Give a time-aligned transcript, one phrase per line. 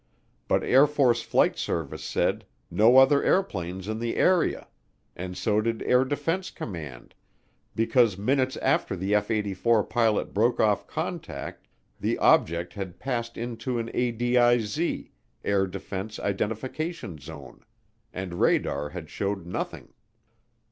[0.47, 4.67] But Air Force Flight Service said, "No other airplanes in the area,"
[5.15, 7.13] and so did Air Defense Command,
[7.75, 11.67] because minutes after the F 84 pilot broke off contact,
[11.99, 15.07] the "object" had passed into an ADIZ
[15.43, 17.63] Air Defense Identification Zone
[18.11, 19.93] and radar had shown nothing.